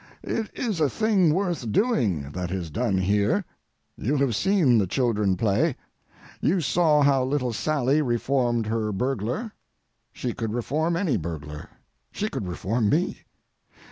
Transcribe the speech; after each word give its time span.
It 0.23 0.49
is 0.55 0.81
a 0.81 0.89
thing 0.89 1.31
worth 1.31 1.71
doing 1.71 2.31
that 2.31 2.49
is 2.49 2.71
done 2.71 2.97
here. 2.97 3.45
You 3.95 4.17
have 4.17 4.35
seen 4.35 4.79
the 4.79 4.87
children 4.87 5.37
play. 5.37 5.75
You 6.41 6.59
saw 6.59 7.03
how 7.03 7.23
little 7.23 7.53
Sally 7.53 8.01
reformed 8.01 8.65
her 8.65 8.91
burglar. 8.91 9.51
She 10.11 10.33
could 10.33 10.53
reform 10.55 10.95
any 10.97 11.17
burglar. 11.17 11.69
She 12.11 12.29
could 12.29 12.47
reform 12.47 12.89
me. 12.89 13.19